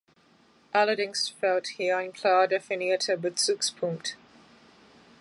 [0.73, 4.17] Allerdings fehlt hier ein klar definierter Bezugspunkt.